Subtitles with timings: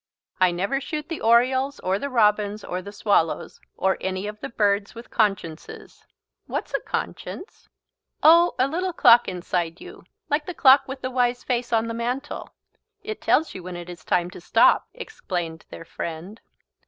[0.39, 4.49] I never shoot the orioles or the robins or the swallows or any of the
[4.49, 6.07] birds with consciences."
[6.47, 7.69] "What is a conscience?"
[8.23, 11.93] "Oh a little clock inside you, like the Clock with the Wise Face on the
[11.93, 12.49] Mantel.
[13.03, 16.41] It tells you when it is time to stop," explained their friend.